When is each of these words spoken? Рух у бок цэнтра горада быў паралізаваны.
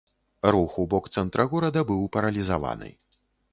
Рух 0.55 0.71
у 0.83 0.85
бок 0.93 1.09
цэнтра 1.17 1.45
горада 1.53 1.85
быў 1.93 2.01
паралізаваны. 2.19 2.93